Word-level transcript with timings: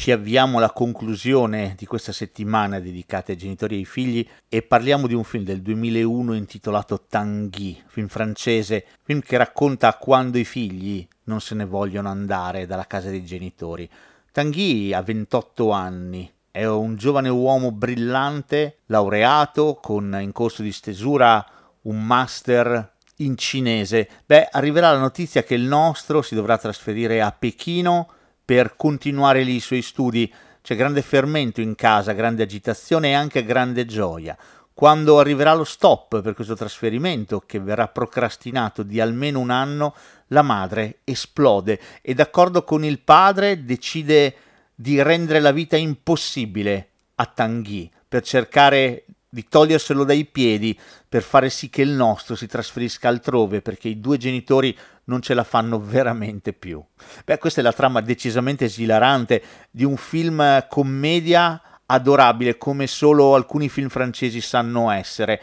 Ci 0.00 0.12
avviamo 0.12 0.56
alla 0.56 0.70
conclusione 0.70 1.74
di 1.76 1.84
questa 1.84 2.10
settimana 2.10 2.80
dedicata 2.80 3.32
ai 3.32 3.36
genitori 3.36 3.74
e 3.74 3.78
ai 3.80 3.84
figli 3.84 4.26
e 4.48 4.62
parliamo 4.62 5.06
di 5.06 5.12
un 5.12 5.24
film 5.24 5.44
del 5.44 5.60
2001 5.60 6.32
intitolato 6.32 7.04
Tanguy, 7.06 7.82
film 7.86 8.08
francese, 8.08 8.86
film 9.02 9.20
che 9.20 9.36
racconta 9.36 9.92
quando 9.98 10.38
i 10.38 10.46
figli 10.46 11.06
non 11.24 11.42
se 11.42 11.54
ne 11.54 11.66
vogliono 11.66 12.08
andare 12.08 12.64
dalla 12.64 12.86
casa 12.86 13.10
dei 13.10 13.26
genitori. 13.26 13.86
Tanguy 14.32 14.94
ha 14.94 15.02
28 15.02 15.70
anni, 15.70 16.32
è 16.50 16.64
un 16.64 16.96
giovane 16.96 17.28
uomo 17.28 17.70
brillante, 17.70 18.78
laureato, 18.86 19.80
con 19.82 20.16
in 20.18 20.32
corso 20.32 20.62
di 20.62 20.72
stesura 20.72 21.44
un 21.82 22.02
master 22.02 22.94
in 23.16 23.36
cinese. 23.36 24.08
Beh, 24.24 24.48
arriverà 24.50 24.92
la 24.92 24.98
notizia 24.98 25.42
che 25.42 25.56
il 25.56 25.64
nostro 25.64 26.22
si 26.22 26.34
dovrà 26.34 26.56
trasferire 26.56 27.20
a 27.20 27.32
Pechino 27.38 28.12
per 28.50 28.74
continuare 28.74 29.44
lì 29.44 29.54
i 29.54 29.60
suoi 29.60 29.80
studi. 29.80 30.28
C'è 30.60 30.74
grande 30.74 31.02
fermento 31.02 31.60
in 31.60 31.76
casa, 31.76 32.14
grande 32.14 32.42
agitazione 32.42 33.10
e 33.10 33.12
anche 33.12 33.44
grande 33.44 33.86
gioia. 33.86 34.36
Quando 34.74 35.20
arriverà 35.20 35.54
lo 35.54 35.62
stop 35.62 36.20
per 36.20 36.34
questo 36.34 36.56
trasferimento, 36.56 37.44
che 37.46 37.60
verrà 37.60 37.86
procrastinato 37.86 38.82
di 38.82 38.98
almeno 38.98 39.38
un 39.38 39.50
anno, 39.50 39.94
la 40.28 40.42
madre 40.42 40.98
esplode 41.04 41.78
e 42.02 42.12
d'accordo 42.12 42.64
con 42.64 42.84
il 42.84 42.98
padre 42.98 43.64
decide 43.64 44.34
di 44.74 45.00
rendere 45.00 45.38
la 45.38 45.52
vita 45.52 45.76
impossibile 45.76 46.88
a 47.14 47.26
Tanguy 47.26 47.88
per 48.08 48.24
cercare 48.24 49.04
di 49.32 49.46
toglierselo 49.48 50.04
dai 50.04 50.24
piedi 50.24 50.78
per 51.08 51.22
fare 51.22 51.48
sì 51.50 51.70
che 51.70 51.82
il 51.82 51.90
nostro 51.90 52.34
si 52.34 52.48
trasferisca 52.48 53.08
altrove 53.08 53.62
perché 53.62 53.88
i 53.88 54.00
due 54.00 54.18
genitori 54.18 54.76
non 55.04 55.22
ce 55.22 55.34
la 55.34 55.44
fanno 55.44 55.80
veramente 55.80 56.52
più. 56.52 56.82
Beh, 57.24 57.38
questa 57.38 57.60
è 57.60 57.64
la 57.64 57.72
trama 57.72 58.00
decisamente 58.00 58.64
esilarante 58.64 59.42
di 59.70 59.84
un 59.84 59.96
film 59.96 60.66
commedia 60.68 61.62
adorabile 61.86 62.58
come 62.58 62.86
solo 62.86 63.34
alcuni 63.34 63.68
film 63.68 63.88
francesi 63.88 64.40
sanno 64.40 64.90
essere. 64.90 65.40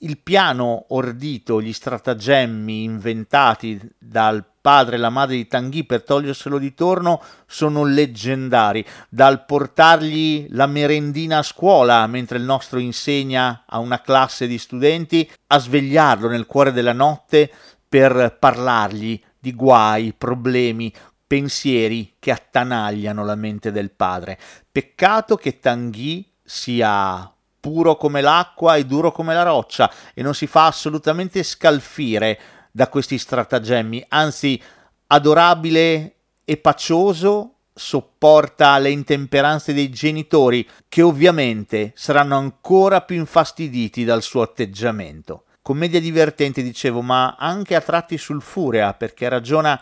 Il 0.00 0.18
piano 0.18 0.84
ordito, 0.88 1.60
gli 1.60 1.72
stratagemmi 1.72 2.84
inventati 2.84 3.80
dal 3.98 4.44
padre 4.60 4.94
e 4.94 4.98
la 4.98 5.10
madre 5.10 5.34
di 5.34 5.48
Tanguy 5.48 5.82
per 5.82 6.04
toglierselo 6.04 6.58
di 6.58 6.72
torno 6.72 7.20
sono 7.46 7.84
leggendari, 7.84 8.86
dal 9.08 9.44
portargli 9.44 10.46
la 10.50 10.66
merendina 10.66 11.38
a 11.38 11.42
scuola 11.42 12.06
mentre 12.06 12.38
il 12.38 12.44
nostro 12.44 12.78
insegna 12.78 13.64
a 13.66 13.80
una 13.80 14.00
classe 14.00 14.46
di 14.46 14.58
studenti, 14.58 15.28
a 15.48 15.58
svegliarlo 15.58 16.28
nel 16.28 16.46
cuore 16.46 16.70
della 16.70 16.92
notte 16.92 17.50
per 17.88 18.36
parlargli 18.38 19.20
di 19.36 19.52
guai, 19.52 20.12
problemi, 20.16 20.94
pensieri 21.26 22.14
che 22.20 22.30
attanagliano 22.30 23.24
la 23.24 23.34
mente 23.34 23.72
del 23.72 23.90
padre. 23.90 24.38
Peccato 24.70 25.34
che 25.34 25.58
Tanguy 25.58 26.24
sia 26.44 27.32
puro 27.68 27.96
come 27.96 28.22
l'acqua 28.22 28.76
e 28.76 28.86
duro 28.86 29.12
come 29.12 29.34
la 29.34 29.42
roccia 29.42 29.90
e 30.14 30.22
non 30.22 30.34
si 30.34 30.46
fa 30.46 30.66
assolutamente 30.66 31.42
scalfire 31.42 32.38
da 32.70 32.88
questi 32.88 33.18
stratagemmi, 33.18 34.06
anzi 34.08 34.60
adorabile 35.08 36.14
e 36.44 36.56
pacioso 36.56 37.56
sopporta 37.74 38.78
le 38.78 38.90
intemperanze 38.90 39.74
dei 39.74 39.90
genitori 39.90 40.66
che 40.88 41.02
ovviamente 41.02 41.92
saranno 41.94 42.36
ancora 42.36 43.02
più 43.02 43.16
infastiditi 43.16 44.04
dal 44.04 44.22
suo 44.22 44.40
atteggiamento. 44.40 45.44
Commedia 45.60 46.00
divertente, 46.00 46.62
dicevo, 46.62 47.02
ma 47.02 47.36
anche 47.38 47.74
a 47.74 47.82
tratti 47.82 48.16
sulfurea 48.16 48.94
perché 48.94 49.28
ragiona 49.28 49.78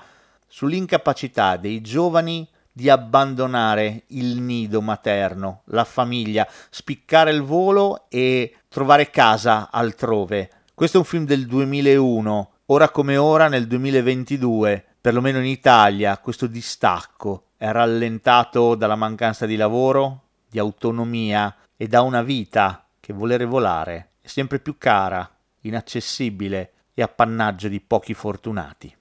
sull'incapacità 0.49 1.57
dei 1.57 1.81
giovani 1.81 2.47
di 2.77 2.91
abbandonare 2.91 4.03
il 4.09 4.39
nido 4.39 4.83
materno, 4.83 5.63
la 5.69 5.85
famiglia, 5.85 6.47
spiccare 6.69 7.31
il 7.31 7.41
volo 7.41 8.05
e 8.11 8.55
trovare 8.69 9.09
casa 9.09 9.71
altrove. 9.71 10.51
Questo 10.75 10.99
è 10.99 11.01
un 11.01 11.07
film 11.07 11.25
del 11.25 11.47
2001, 11.47 12.51
ora 12.67 12.91
come 12.91 13.17
ora 13.17 13.49
nel 13.49 13.67
2022, 13.67 14.85
perlomeno 15.01 15.39
in 15.39 15.47
Italia, 15.47 16.19
questo 16.19 16.47
distacco 16.47 17.45
è 17.57 17.71
rallentato 17.71 18.75
dalla 18.75 18.95
mancanza 18.95 19.47
di 19.47 19.57
lavoro, 19.57 20.25
di 20.47 20.59
autonomia 20.59 21.57
e 21.79 21.87
da 21.87 22.03
una 22.03 22.21
vita 22.21 22.85
che 23.01 23.15
volere 23.15 23.47
volare 23.47 24.11
è 24.21 24.27
sempre 24.27 24.59
più 24.59 24.77
cara, 24.77 25.27
inaccessibile 25.63 26.73
e 26.93 27.01
appannaggio 27.01 27.69
di 27.69 27.81
pochi 27.81 28.13
fortunati. 28.13 28.95